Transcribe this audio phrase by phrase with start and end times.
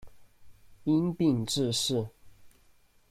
[0.83, 2.09] 因病致仕。